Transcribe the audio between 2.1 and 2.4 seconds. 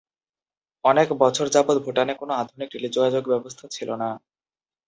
কোন